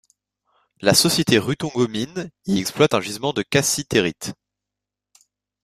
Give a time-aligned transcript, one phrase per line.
[0.79, 4.33] La société Rutongo Mines y exploite un gisement de cassitérite.